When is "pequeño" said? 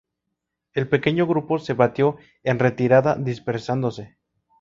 0.89-1.27